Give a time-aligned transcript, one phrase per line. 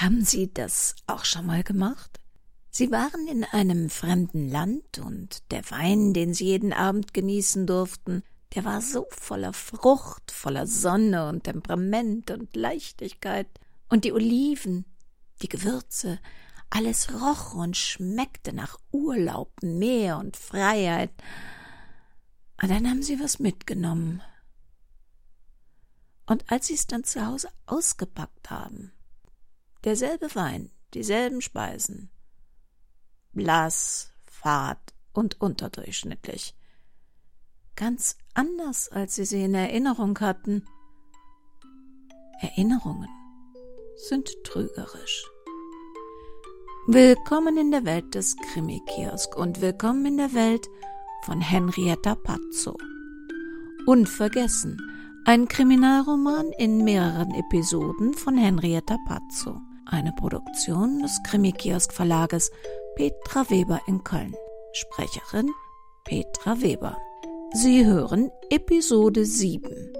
[0.00, 2.20] Haben Sie das auch schon mal gemacht?
[2.70, 8.22] Sie waren in einem fremden Land und der Wein, den Sie jeden Abend genießen durften,
[8.54, 13.46] der war so voller Frucht, voller Sonne und Temperament und Leichtigkeit.
[13.90, 14.86] Und die Oliven,
[15.42, 16.18] die Gewürze,
[16.70, 21.12] alles roch und schmeckte nach Urlaub, Meer und Freiheit.
[22.62, 24.22] Und dann haben sie was mitgenommen.
[26.24, 28.92] Und als sie es dann zu Hause ausgepackt haben,
[29.84, 32.10] derselbe Wein, dieselben Speisen,
[33.32, 34.78] blass, fad
[35.12, 36.54] und unterdurchschnittlich,
[37.76, 40.66] ganz anders, als sie sie in Erinnerung hatten.
[42.40, 43.08] Erinnerungen
[44.08, 45.24] sind trügerisch.
[46.86, 50.66] Willkommen in der Welt des Krimi-Kiosk und willkommen in der Welt
[51.24, 52.76] von Henrietta Pazzo.
[53.86, 54.80] Unvergessen,
[55.24, 59.60] ein Kriminalroman in mehreren Episoden von Henrietta Pazzo.
[59.90, 62.52] Eine Produktion des Krimi-Kiosk Verlages
[62.94, 64.36] Petra Weber in Köln.
[64.72, 65.50] Sprecherin
[66.04, 66.96] Petra Weber.
[67.54, 69.92] Sie hören Episode 7.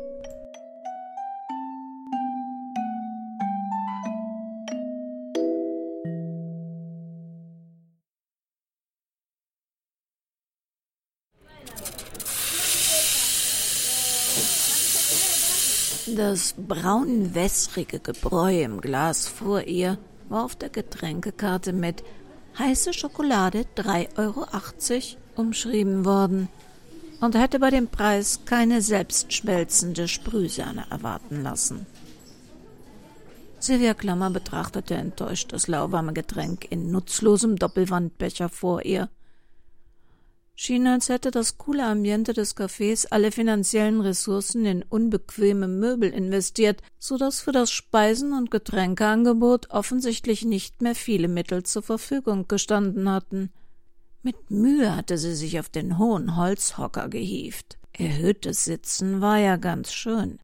[16.17, 22.03] Das braun-wässrige Gebräu im Glas vor ihr war auf der Getränkekarte mit
[22.59, 24.47] heiße Schokolade 3,80 Euro
[25.37, 26.49] umschrieben worden
[27.21, 31.87] und hätte bei dem Preis keine selbstschmelzende Sprühsahne erwarten lassen.
[33.61, 39.11] Silvia Klammer betrachtete enttäuscht das lauwarme Getränk in nutzlosem Doppelwandbecher vor ihr.
[40.63, 46.83] Schien, als hätte das coole Ambiente des Cafés alle finanziellen Ressourcen in unbequeme Möbel investiert,
[46.99, 53.11] so dass für das Speisen- und Getränkeangebot offensichtlich nicht mehr viele Mittel zur Verfügung gestanden
[53.11, 53.51] hatten.
[54.23, 57.79] Mit Mühe hatte sie sich auf den hohen Holzhocker gehievt.
[57.95, 60.41] Erhöhtes Sitzen war ja ganz schön.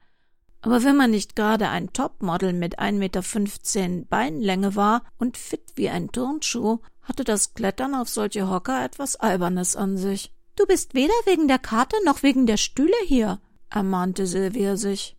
[0.67, 5.89] Aber wenn man nicht gerade ein Topmodel mit 1,15 Meter Beinlänge war und fit wie
[5.89, 10.33] ein Turnschuh, hatte das Klettern auf solche Hocker etwas Albernes an sich.
[10.57, 13.41] Du bist weder wegen der Karte noch wegen der Stühle hier,
[13.71, 15.17] ermahnte Silvia sich.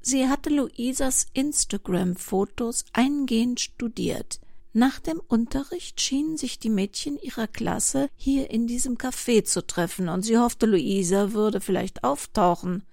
[0.00, 4.38] Sie hatte Luisas Instagram-Fotos eingehend studiert.
[4.72, 10.08] Nach dem Unterricht schienen sich die Mädchen ihrer Klasse hier in diesem Café zu treffen,
[10.08, 12.84] und sie hoffte, Luisa würde vielleicht auftauchen.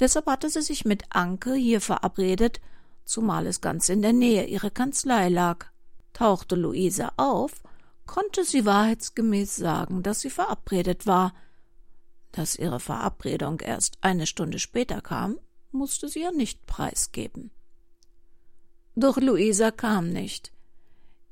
[0.00, 2.60] Deshalb hatte sie sich mit Anke hier verabredet,
[3.04, 5.66] zumal es ganz in der Nähe ihrer Kanzlei lag.
[6.12, 7.62] Tauchte Luisa auf,
[8.06, 11.34] konnte sie wahrheitsgemäß sagen, dass sie verabredet war.
[12.32, 15.38] Dass ihre Verabredung erst eine Stunde später kam,
[15.70, 17.50] musste sie ja nicht preisgeben.
[18.96, 20.54] Doch Luisa kam nicht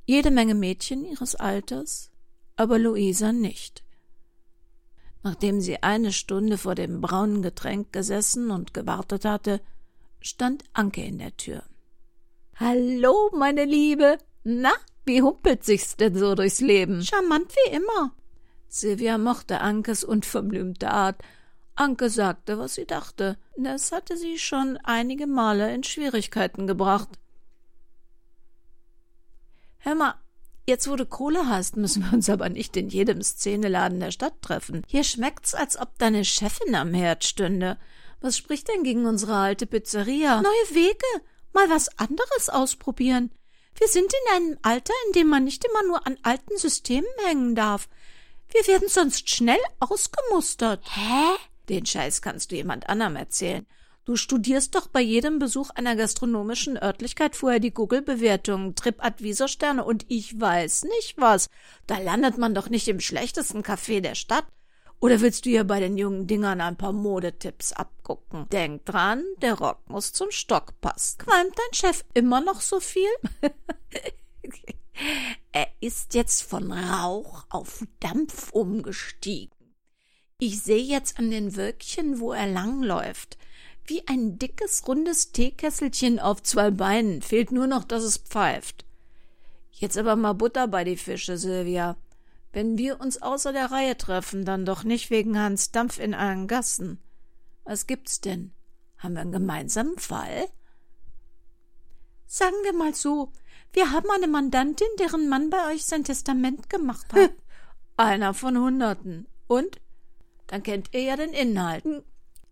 [0.04, 2.10] jede Menge Mädchen ihres Alters,
[2.56, 3.84] aber Luisa nicht.
[5.22, 9.60] Nachdem sie eine Stunde vor dem braunen Getränk gesessen und gewartet hatte,
[10.20, 11.62] stand Anke in der Tür.
[12.56, 14.18] Hallo, meine Liebe.
[14.44, 14.72] Na,
[15.04, 17.02] wie humpelt sich's denn so durchs Leben?
[17.02, 18.14] Charmant wie immer.
[18.68, 21.22] Silvia mochte Ankes unverblümte Art.
[21.74, 23.38] Anke sagte, was sie dachte.
[23.56, 27.08] Das hatte sie schon einige Male in Schwierigkeiten gebracht.
[29.78, 30.14] Hör mal,
[30.66, 34.40] jetzt wo du Kohle hast, müssen wir uns aber nicht in jedem Szeneladen der Stadt
[34.42, 34.82] treffen.
[34.86, 37.78] Hier schmeckt's, als ob deine Chefin am Herd stünde.
[38.20, 40.42] Was spricht denn gegen unsere alte Pizzeria?
[40.42, 43.30] Neue Wege, mal was anderes ausprobieren.
[43.74, 47.54] Wir sind in einem Alter, in dem man nicht immer nur an alten Systemen hängen
[47.54, 47.88] darf.
[48.50, 50.84] Wir werden sonst schnell ausgemustert.
[50.94, 51.36] Hä?
[51.68, 53.66] Den Scheiß kannst du jemand anderem erzählen.
[54.04, 60.40] Du studierst doch bei jedem Besuch einer gastronomischen Örtlichkeit vorher die Google-Bewertungen, TripAdvisor-Sterne und ich
[60.40, 61.48] weiß nicht was.
[61.86, 64.46] Da landet man doch nicht im schlechtesten Café der Stadt.
[64.98, 68.48] Oder willst du hier bei den jungen Dingern ein paar Modetipps abgucken?
[68.50, 71.18] Denk dran, der Rock muss zum Stock passen.
[71.18, 73.10] Qualmt dein Chef immer noch so viel?
[75.52, 79.56] er ist jetzt von Rauch auf Dampf umgestiegen.
[80.38, 83.38] Ich sehe jetzt an den Wölkchen, wo er langläuft
[83.86, 87.22] wie ein dickes, rundes Teekesselchen auf zwei Beinen.
[87.22, 88.84] Fehlt nur noch, dass es pfeift.
[89.70, 91.96] Jetzt aber mal Butter bei die Fische, Silvia.
[92.52, 96.46] Wenn wir uns außer der Reihe treffen, dann doch nicht wegen Hans Dampf in allen
[96.46, 96.98] Gassen.
[97.64, 98.52] Was gibt's denn?
[98.98, 100.48] Haben wir einen gemeinsamen Fall?
[102.26, 103.32] Sagen wir mal so,
[103.72, 107.32] wir haben eine Mandantin, deren Mann bei euch sein Testament gemacht hat.
[107.96, 109.26] Einer von Hunderten.
[109.46, 109.80] Und?
[110.46, 111.84] Dann kennt ihr ja den Inhalt.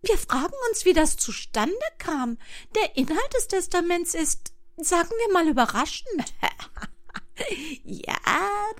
[0.02, 2.38] Wir fragen uns, wie das zustande kam.
[2.74, 4.52] Der Inhalt des Testaments ist
[4.82, 6.32] sagen wir mal überraschend.
[7.84, 8.16] ja,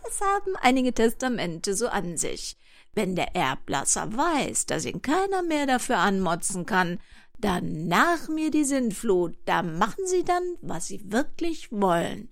[0.04, 2.56] das haben einige Testamente so an sich.
[2.94, 7.00] Wenn der Erblasser weiß, dass ihn keiner mehr dafür anmotzen kann,
[7.38, 12.28] dann nach mir die Sintflut, da machen sie dann, was sie wirklich wollen.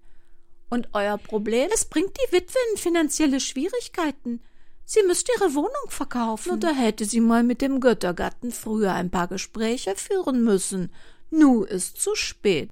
[0.69, 1.70] Und euer Problem?
[1.73, 4.43] Es bringt die Witwe in finanzielle Schwierigkeiten.
[4.90, 6.52] Sie müsste ihre Wohnung verkaufen.
[6.52, 10.90] Und da hätte sie mal mit dem Göttergatten früher ein paar Gespräche führen müssen.
[11.29, 12.70] Nu ist zu spät.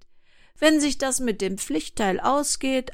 [0.58, 2.92] Wenn sich das mit dem Pflichtteil ausgeht,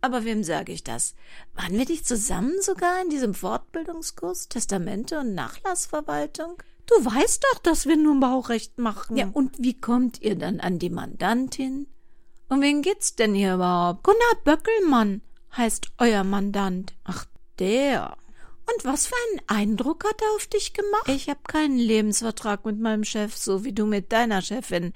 [0.00, 1.16] aber wem sage ich das?
[1.54, 6.62] Waren wir nicht zusammen sogar in diesem Fortbildungskurs Testamente und Nachlassverwaltung?
[6.86, 9.16] Du weißt doch, dass wir nur Baurecht machen.
[9.16, 11.88] Ja, und wie kommt ihr dann an die Mandantin?
[12.48, 14.04] Um wen geht's denn hier überhaupt?
[14.04, 15.20] Gunnar Böckelmann
[15.56, 16.94] heißt euer Mandant.
[17.02, 17.26] Ach,
[17.58, 18.16] der.
[18.66, 21.08] Und was für einen Eindruck hat er auf dich gemacht?
[21.08, 24.92] Ich habe keinen Lebensvertrag mit meinem Chef, so wie du mit deiner Chefin.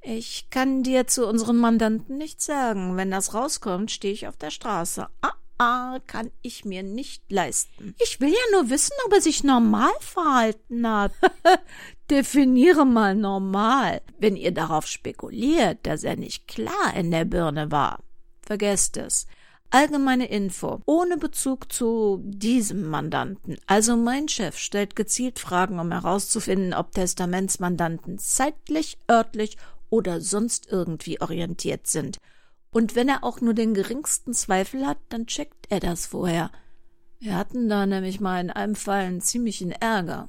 [0.00, 2.96] Ich kann dir zu unseren Mandanten nichts sagen.
[2.96, 5.08] Wenn das rauskommt, stehe ich auf der Straße.
[5.22, 7.94] Ah, ah, kann ich mir nicht leisten.
[8.02, 11.12] Ich will ja nur wissen, ob er sich normal verhalten hat.
[12.10, 14.02] Definiere mal normal.
[14.18, 18.00] Wenn ihr darauf spekuliert, dass er nicht klar in der Birne war,
[18.42, 19.26] vergesst es.
[19.70, 23.56] Allgemeine Info, ohne Bezug zu diesem Mandanten.
[23.66, 29.56] Also mein Chef stellt gezielt Fragen, um herauszufinden, ob Testamentsmandanten zeitlich, örtlich
[29.90, 32.18] oder sonst irgendwie orientiert sind.
[32.70, 36.50] Und wenn er auch nur den geringsten Zweifel hat, dann checkt er das vorher.
[37.18, 40.28] Wir hatten da nämlich mal in einem Fall einen ziemlichen Ärger.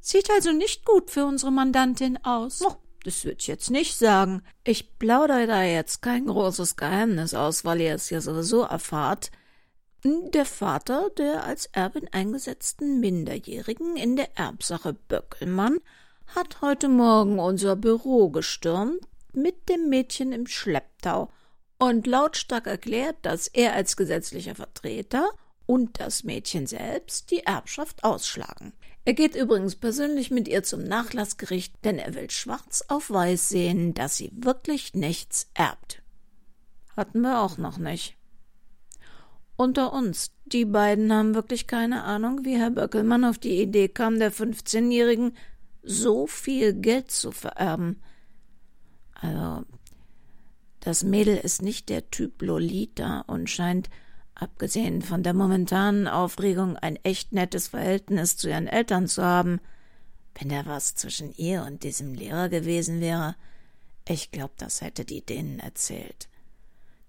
[0.00, 2.62] Sieht also nicht gut für unsere Mandantin aus.
[2.64, 4.42] Oh, das würde ich jetzt nicht sagen.
[4.64, 9.30] Ich plaudere da jetzt kein großes Geheimnis aus, weil ihr es ja sowieso erfahrt.
[10.04, 15.78] Der Vater der als Erbin eingesetzten Minderjährigen in der Erbsache Böckelmann
[16.34, 21.30] hat heute Morgen unser Büro gestürmt mit dem Mädchen im Schlepptau
[21.78, 25.30] und lautstark erklärt, dass er als gesetzlicher Vertreter
[25.66, 28.72] und das Mädchen selbst die Erbschaft ausschlagen.
[29.04, 33.94] Er geht übrigens persönlich mit ihr zum Nachlassgericht, denn er will schwarz auf weiß sehen,
[33.94, 36.02] dass sie wirklich nichts erbt.
[36.96, 38.16] Hatten wir auch noch nicht.
[39.56, 44.18] Unter uns, die beiden haben wirklich keine Ahnung, wie Herr Böckelmann auf die Idee kam,
[44.18, 45.36] der 15-Jährigen
[45.82, 48.02] so viel Geld zu vererben.
[49.14, 49.64] Also,
[50.80, 53.90] das Mädel ist nicht der Typ Lolita und scheint,
[54.40, 59.60] abgesehen von der momentanen Aufregung, ein echt nettes Verhältnis zu ihren Eltern zu haben.
[60.38, 63.36] Wenn da was zwischen ihr und diesem Lehrer gewesen wäre,
[64.08, 66.28] ich glaub, das hätte die denen erzählt.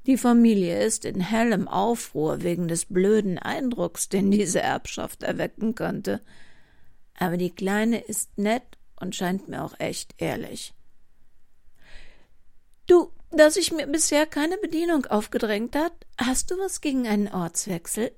[0.05, 6.21] Die Familie ist in hellem Aufruhr wegen des blöden Eindrucks, den diese Erbschaft erwecken könnte
[7.21, 10.73] aber die Kleine ist nett und scheint mir auch echt ehrlich.
[12.87, 18.11] Du, dass sich mir bisher keine Bedienung aufgedrängt hat, hast du was gegen einen Ortswechsel?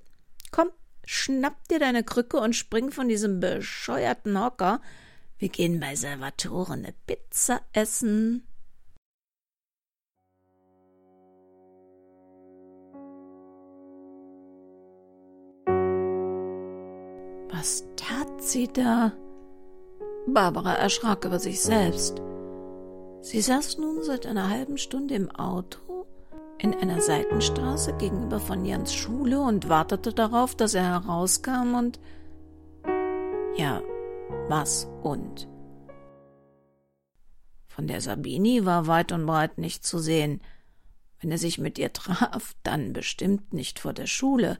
[0.51, 0.69] Komm,
[1.05, 4.81] schnapp dir deine Krücke und spring von diesem bescheuerten Hocker.
[5.37, 8.47] Wir gehen bei Salvatore eine Pizza essen.
[17.49, 19.13] Was tat sie da?
[20.25, 22.21] Barbara erschrak über sich selbst.
[23.23, 26.05] Sie saß nun seit einer halben Stunde im Auto
[26.59, 32.01] in einer Seitenstraße gegenüber von Jans Schule und wartete darauf, dass er herauskam und
[33.55, 33.81] ja,
[34.49, 35.47] was und?
[37.67, 40.41] Von der Sabini war weit und breit nicht zu sehen.
[41.21, 44.59] Wenn er sich mit ihr traf, dann bestimmt nicht vor der Schule.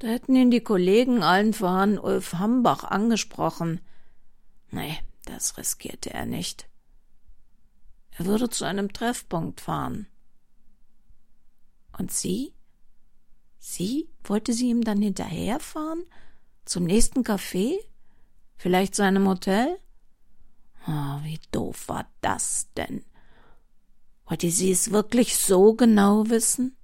[0.00, 3.80] Da hätten ihn die Kollegen allen voran Ulf Hambach angesprochen.
[4.72, 6.68] Nee, das riskierte er nicht.
[8.18, 10.06] Er würde zu einem Treffpunkt fahren.
[11.98, 12.54] Und sie?
[13.58, 14.08] Sie?
[14.24, 16.04] Wollte sie ihm dann hinterherfahren?
[16.64, 17.76] Zum nächsten Café?
[18.56, 19.78] Vielleicht zu einem Hotel?
[20.86, 23.04] Oh, wie doof war das denn?
[24.24, 26.76] Wollte sie es wirklich so genau wissen?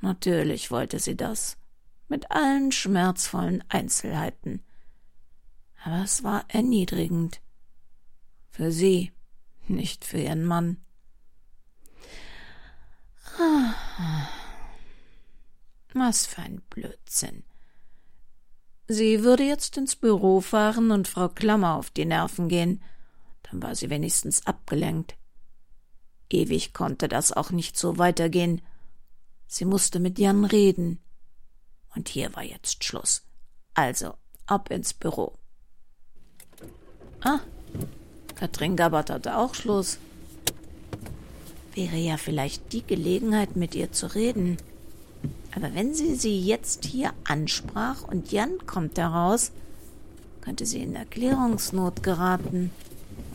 [0.00, 1.56] Natürlich wollte sie das
[2.08, 4.62] mit allen schmerzvollen Einzelheiten.
[5.82, 7.40] Aber es war erniedrigend.
[8.50, 9.12] Für sie,
[9.68, 10.78] nicht für ihren Mann.
[15.92, 17.44] Was für ein Blödsinn.
[18.86, 22.82] Sie würde jetzt ins Büro fahren und Frau Klammer auf die Nerven gehen.
[23.42, 25.16] Dann war sie wenigstens abgelenkt.
[26.30, 28.60] Ewig konnte das auch nicht so weitergehen.
[29.46, 31.00] Sie musste mit Jan reden.
[31.94, 33.22] Und hier war jetzt Schluss.
[33.72, 34.14] Also,
[34.46, 35.38] ab ins Büro.
[37.20, 37.40] Ah,
[38.36, 39.98] Katrin Gabbard hatte auch Schluss.
[41.74, 44.58] Wäre ja vielleicht die Gelegenheit, mit ihr zu reden.
[45.56, 49.52] Aber wenn sie sie jetzt hier ansprach und Jan kommt heraus,
[50.40, 52.70] könnte sie in Erklärungsnot geraten,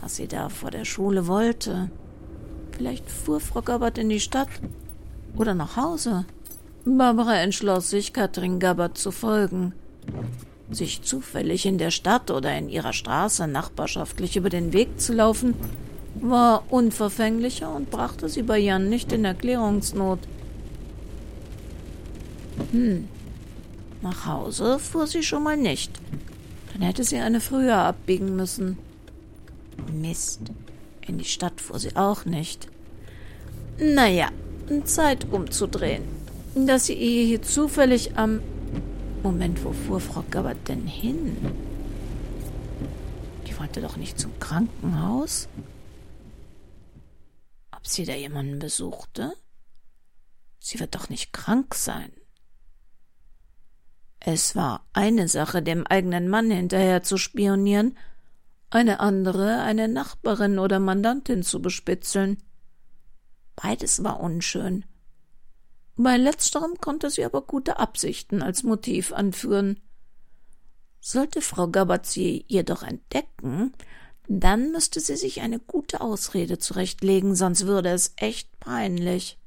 [0.01, 1.89] was sie da vor der Schule wollte.
[2.71, 4.49] Vielleicht fuhr Frau Gabbard in die Stadt
[5.35, 6.25] oder nach Hause.
[6.85, 9.73] Barbara entschloss sich, Katrin Gabbard zu folgen.
[10.71, 15.55] Sich zufällig in der Stadt oder in ihrer Straße nachbarschaftlich über den Weg zu laufen,
[16.21, 20.19] war unverfänglicher und brachte sie bei Jan nicht in Erklärungsnot.
[22.71, 23.07] Hm,
[24.01, 25.91] nach Hause fuhr sie schon mal nicht.
[26.73, 28.77] Dann hätte sie eine früher abbiegen müssen.
[29.93, 30.41] Mist,
[31.07, 32.67] in die Stadt fuhr sie auch nicht.
[33.79, 34.29] Naja,
[34.83, 36.03] Zeit umzudrehen.
[36.55, 38.41] Dass sie ihr hier zufällig am...
[39.23, 41.37] Moment, wo fuhr Frau Gabbard denn hin?
[43.47, 45.49] Die wollte doch nicht zum Krankenhaus?
[47.75, 49.33] Ob sie da jemanden besuchte?
[50.59, 52.11] Sie wird doch nicht krank sein.
[54.19, 57.97] Es war eine Sache, dem eigenen Mann hinterher zu spionieren,
[58.69, 62.43] eine andere, eine Nachbarin oder Mandantin zu bespitzeln.
[63.55, 64.85] Beides war unschön.
[66.01, 69.81] Bei letzterem konnte sie aber gute Absichten als Motiv anführen.
[71.01, 73.73] Sollte Frau Gabazzi jedoch entdecken,
[74.25, 79.37] dann müsste sie sich eine gute Ausrede zurechtlegen, sonst würde es echt peinlich.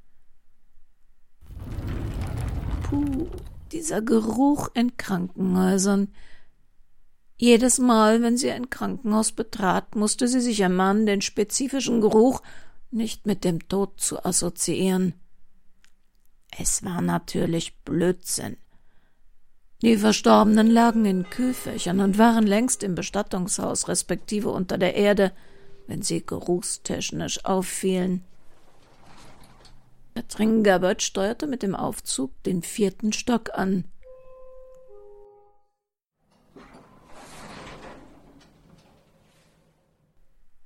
[2.83, 3.31] Puh,
[3.73, 6.09] dieser Geruch in Krankenhäusern.
[7.39, 12.43] Jedes Mal, wenn sie ein Krankenhaus betrat, musste sie sich ermahnen, den spezifischen Geruch
[12.91, 15.15] nicht mit dem Tod zu assoziieren.
[16.59, 18.57] Es war natürlich Blödsinn.
[19.81, 25.33] Die Verstorbenen lagen in Kühlfächern und waren längst im Bestattungshaus respektive unter der Erde,
[25.87, 28.25] wenn sie geruchstechnisch auffielen.
[30.15, 33.85] Katrin Gabbard steuerte mit dem Aufzug den vierten Stock an.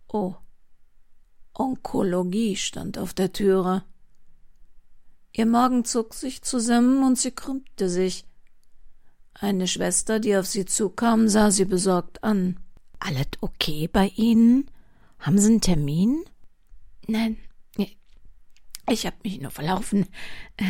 [0.09, 0.35] Oh,
[1.55, 3.83] Onkologie stand auf der Türe.
[5.37, 8.25] Ihr Magen zog sich zusammen und sie krümmte sich.
[9.35, 12.59] Eine Schwester, die auf sie zukam, sah sie besorgt an.
[12.99, 14.71] Alles okay bei Ihnen?
[15.19, 16.25] Haben Sie einen Termin?
[17.07, 17.37] Nein,
[18.89, 20.07] ich hab mich nur verlaufen.
[20.57, 20.65] Äh,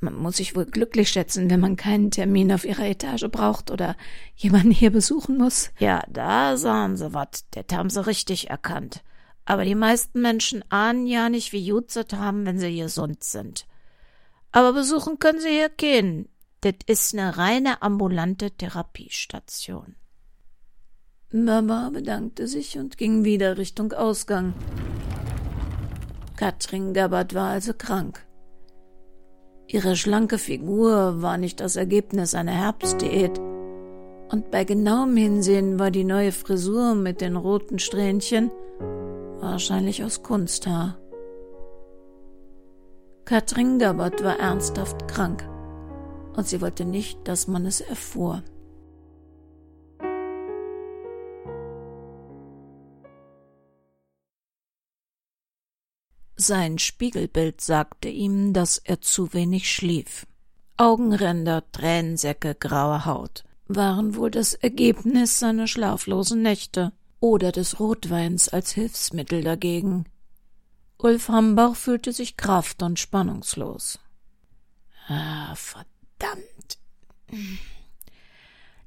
[0.00, 3.96] man muss sich wohl glücklich schätzen, wenn man keinen Termin auf ihrer Etage braucht oder
[4.36, 5.70] jemanden hier besuchen muss.
[5.78, 9.02] Ja, da sahen sie wat, das haben sie richtig erkannt.
[9.44, 13.66] Aber die meisten Menschen ahnen ja nicht, wie gut sie haben, wenn sie gesund sind.
[14.58, 16.28] Aber besuchen können sie hier gehen.
[16.62, 19.94] Das ist eine reine ambulante Therapiestation.
[21.30, 24.54] Mama bedankte sich und ging wieder Richtung Ausgang.
[26.34, 28.26] Katrin Gabbard war also krank.
[29.68, 36.02] Ihre schlanke Figur war nicht das Ergebnis einer Herbstdiät, und bei genauem Hinsehen war die
[36.02, 38.50] neue Frisur mit den roten Strähnchen
[39.38, 40.98] wahrscheinlich aus Kunsthaar.
[43.28, 45.46] Katrin Gabbard war ernsthaft krank
[46.34, 48.42] und sie wollte nicht, dass man es erfuhr.
[56.36, 60.26] Sein Spiegelbild sagte ihm, dass er zu wenig schlief.
[60.78, 68.72] Augenränder, Tränensäcke, graue Haut waren wohl das Ergebnis seiner schlaflosen Nächte oder des Rotweins als
[68.72, 70.06] Hilfsmittel dagegen.
[70.98, 74.00] Ulf Hambach fühlte sich kraft- und spannungslos.
[75.06, 76.78] Ah, verdammt.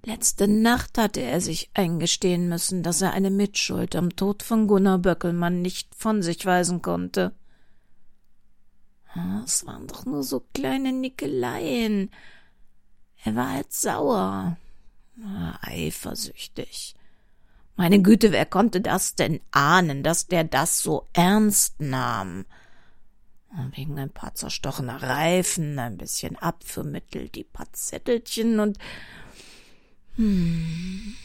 [0.03, 4.97] Letzte Nacht hatte er sich eingestehen müssen, dass er eine Mitschuld am Tod von Gunnar
[4.97, 7.33] Böckelmann nicht von sich weisen konnte.
[9.13, 12.11] Ah, es waren doch nur so kleine Nickeleien.
[13.23, 14.57] Er war halt sauer,
[15.23, 16.95] ah, eifersüchtig.
[17.81, 22.45] Meine Güte, wer konnte das denn ahnen, dass der das so ernst nahm?
[23.75, 28.77] Wegen ein paar zerstochener Reifen, ein bisschen Abführmittel, die paar Zettelchen und.
[30.15, 31.15] Hm.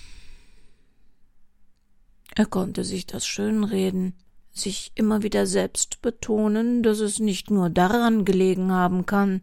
[2.34, 4.14] Er konnte sich das schönreden,
[4.50, 9.42] sich immer wieder selbst betonen, dass es nicht nur daran gelegen haben kann.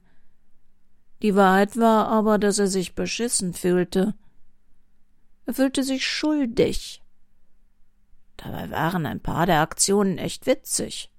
[1.21, 4.15] Die Wahrheit war aber, dass er sich beschissen fühlte.
[5.45, 7.02] Er fühlte sich schuldig.
[8.37, 11.11] Dabei waren ein paar der Aktionen echt witzig.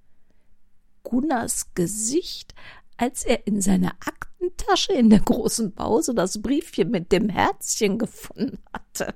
[1.03, 2.53] Gunnars Gesicht,
[2.97, 8.59] als er in seiner Aktentasche in der großen Pause das Briefchen mit dem Herzchen gefunden
[8.73, 9.13] hatte.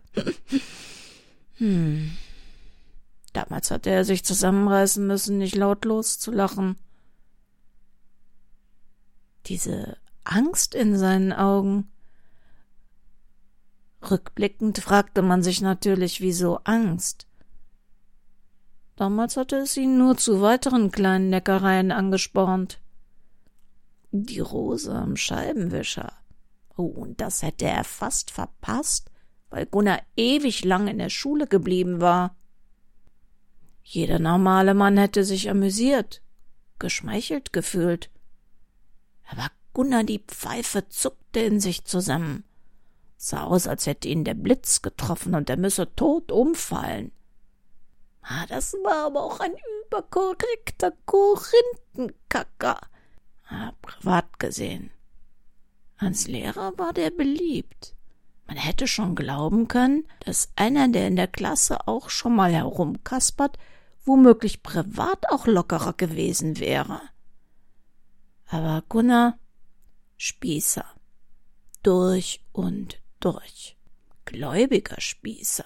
[1.55, 2.11] Hm.
[3.33, 6.77] Damals hatte er sich zusammenreißen müssen, nicht lautlos zu lachen.
[9.45, 11.91] Diese Angst in seinen Augen.
[14.09, 17.27] Rückblickend fragte man sich natürlich, wieso Angst.
[18.99, 22.81] Damals hatte es ihn nur zu weiteren kleinen Neckereien angespornt.
[24.11, 26.11] Die Rose am Scheibenwischer.
[26.75, 29.09] Oh, und das hätte er fast verpasst,
[29.51, 32.35] weil Gunnar ewig lang in der Schule geblieben war.
[33.83, 36.21] Jeder normale Mann hätte sich amüsiert,
[36.77, 38.09] geschmeichelt gefühlt.
[39.31, 42.43] Aber Gunnar die Pfeife zuckte in sich zusammen.
[43.15, 47.13] Sah aus, als hätte ihn der Blitz getroffen und er müsse tot umfallen.
[48.21, 49.53] Ah, das war aber auch ein
[49.87, 52.79] überkorrekter Korinthenkacker.
[53.47, 54.91] Ah, privat gesehen.
[55.97, 57.95] Als Lehrer war der beliebt.
[58.47, 63.57] Man hätte schon glauben können, dass einer, der in der Klasse auch schon mal herumkaspert,
[64.05, 67.01] womöglich privat auch lockerer gewesen wäre.
[68.47, 69.37] Aber Gunnar
[70.17, 70.85] Spießer.
[71.83, 73.77] Durch und durch.
[74.25, 75.65] Gläubiger Spießer.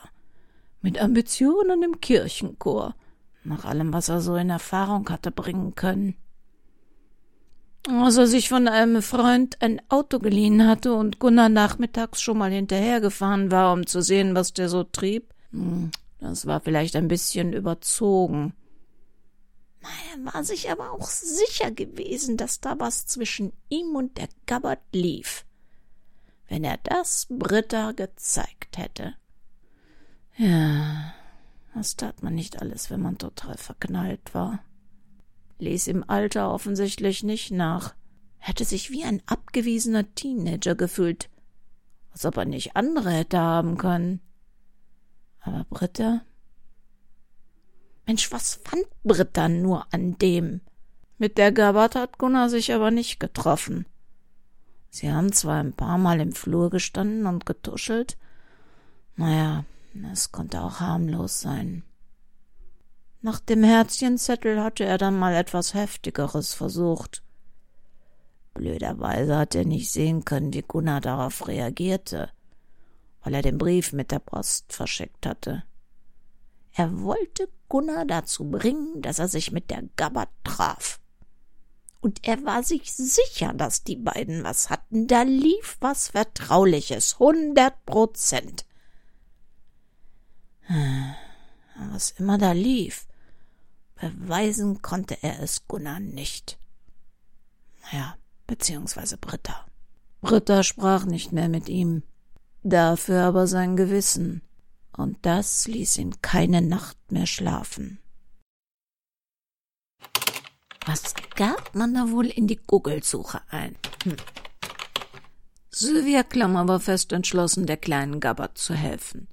[0.84, 2.94] Mit Ambitionen im Kirchenchor.
[3.46, 6.16] Nach allem, was er so in Erfahrung hatte bringen können.
[7.88, 12.52] Als er sich von einem Freund ein Auto geliehen hatte und Gunnar nachmittags schon mal
[12.52, 17.54] hinterhergefahren war, um zu sehen, was der so trieb, hm, das war vielleicht ein bisschen
[17.54, 18.54] überzogen.
[19.82, 24.82] Er war sich aber auch sicher gewesen, dass da was zwischen ihm und der Gabbard
[24.92, 25.46] lief.
[26.50, 29.16] Wenn er das Britta gezeigt hätte.
[30.36, 31.14] Ja,
[31.76, 34.60] das tat man nicht alles, wenn man total verknallt war.
[35.60, 37.94] Ließ im Alter offensichtlich nicht nach.
[38.38, 41.30] Hätte sich wie ein abgewiesener Teenager gefühlt,
[42.12, 44.20] als ob er nicht andere hätte haben können.
[45.40, 46.22] Aber Britta?
[48.06, 50.62] Mensch, was fand Britta nur an dem?
[51.18, 53.86] Mit der Gabbard hat Gunnar sich aber nicht getroffen.
[54.90, 58.18] Sie haben zwar ein paar Mal im Flur gestanden und getuschelt,
[59.16, 59.64] naja,
[60.12, 61.84] es konnte auch harmlos sein.
[63.22, 67.24] Nach dem Herzchenzettel hatte er dann mal etwas Heftigeres versucht.
[68.54, 72.30] Blöderweise hat er nicht sehen können, wie Gunnar darauf reagierte
[73.24, 75.64] weil er den Brief mit der Post verschickt hatte.
[76.74, 81.00] Er wollte Gunnar dazu bringen, dass er sich mit der Gabbard traf.
[82.02, 85.08] Und er war sich sicher, dass die beiden was hatten.
[85.08, 88.66] Da lief was Vertrauliches, hundert Prozent.
[90.68, 93.08] Was immer da lief,
[93.96, 96.58] beweisen konnte er es Gunnar nicht.
[97.84, 98.16] Naja,
[98.48, 99.66] beziehungsweise Britta.
[100.22, 102.04] Britta sprach nicht mehr mit ihm
[102.64, 104.42] dafür aber sein Gewissen,
[104.96, 108.00] und das ließ ihn keine Nacht mehr schlafen.
[110.86, 113.76] Was gab man da wohl in die Google-Suche ein?
[114.04, 114.18] Hm.
[115.70, 119.28] Sylvia Klammer war fest entschlossen, der kleinen Gabbard zu helfen.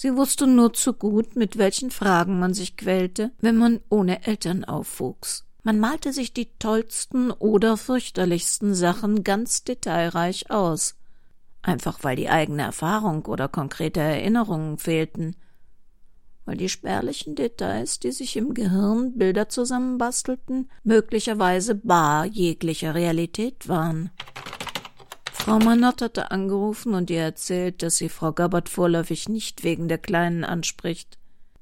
[0.00, 4.62] Sie wusste nur zu gut, mit welchen Fragen man sich quälte, wenn man ohne Eltern
[4.62, 5.44] aufwuchs.
[5.64, 10.94] Man malte sich die tollsten oder fürchterlichsten Sachen ganz detailreich aus,
[11.62, 15.34] einfach weil die eigene Erfahrung oder konkrete Erinnerungen fehlten,
[16.44, 24.12] weil die spärlichen Details, die sich im Gehirn Bilder zusammenbastelten, möglicherweise bar jeglicher Realität waren.
[25.38, 29.98] Frau Manott hatte angerufen und ihr erzählt, dass sie Frau Gabbard vorläufig nicht wegen der
[29.98, 31.18] Kleinen anspricht.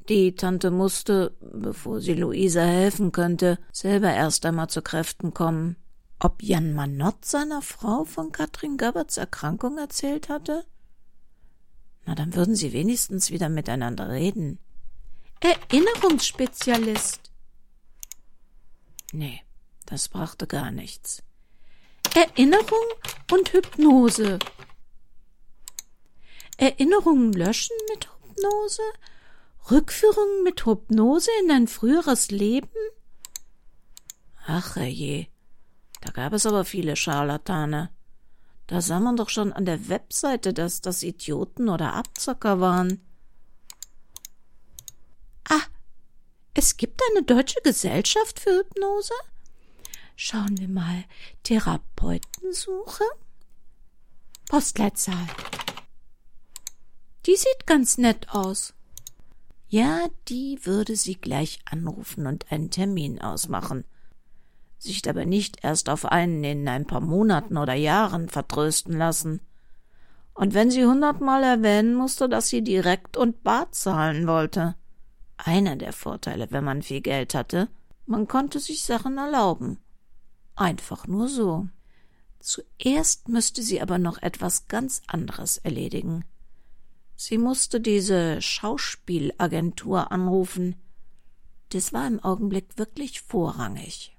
[0.08, 5.76] Die Tante musste, bevor sie Luisa helfen könnte, selber erst einmal zu Kräften kommen.
[6.18, 10.64] Ob Jan Manott seiner Frau von Katrin Gabberts Erkrankung erzählt hatte?
[12.06, 14.58] Na, dann würden sie wenigstens wieder miteinander reden.
[15.40, 17.30] Erinnerungsspezialist.
[19.12, 19.42] Nee,
[19.84, 21.22] das brachte gar nichts.
[22.16, 22.86] Erinnerung
[23.30, 24.38] und Hypnose.
[26.56, 28.80] Erinnerungen löschen mit Hypnose?
[29.70, 32.70] Rückführung mit Hypnose in ein früheres Leben?
[34.46, 35.26] Ach je,
[36.00, 37.90] da gab es aber viele Scharlatane.
[38.66, 43.06] Da sah man doch schon an der Webseite, dass das Idioten oder Abzocker waren.
[45.50, 45.66] Ah,
[46.54, 49.12] es gibt eine deutsche Gesellschaft für Hypnose?
[50.16, 51.04] Schauen wir mal.
[51.44, 53.04] Therapeutensuche?
[54.48, 55.26] Postleitzahl.
[57.26, 58.74] Die sieht ganz nett aus.
[59.68, 63.84] Ja, die würde sie gleich anrufen und einen Termin ausmachen
[64.78, 69.40] sich dabei nicht erst auf einen in ein paar Monaten oder Jahren vertrösten lassen.
[70.34, 74.74] Und wenn sie hundertmal erwähnen musste, dass sie direkt und bar zahlen wollte.
[75.38, 77.68] einer der Vorteile, wenn man viel Geld hatte.
[78.06, 79.78] Man konnte sich Sachen erlauben.
[80.56, 81.68] Einfach nur so.
[82.40, 86.24] Zuerst müsste sie aber noch etwas ganz anderes erledigen.
[87.14, 90.76] Sie musste diese Schauspielagentur anrufen.
[91.70, 94.16] Das war im Augenblick wirklich vorrangig.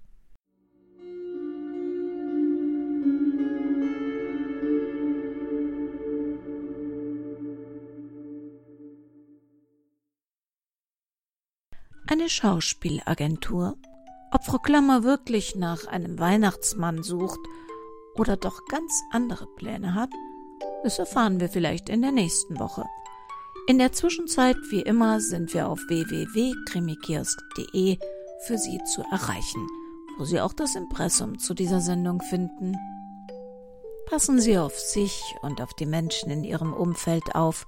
[12.09, 13.77] Eine Schauspielagentur.
[14.31, 17.39] Ob Frau Klammer wirklich nach einem Weihnachtsmann sucht
[18.15, 20.09] oder doch ganz andere Pläne hat,
[20.83, 22.83] das erfahren wir vielleicht in der nächsten Woche.
[23.67, 27.99] In der Zwischenzeit, wie immer, sind wir auf www.krimikiosk.de
[28.45, 29.65] für Sie zu erreichen,
[30.17, 32.75] wo Sie auch das Impressum zu dieser Sendung finden.
[34.09, 37.67] Passen Sie auf sich und auf die Menschen in Ihrem Umfeld auf.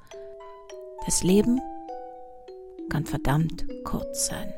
[1.06, 1.62] Das Leben
[2.89, 4.54] kann verdammt kurz sein.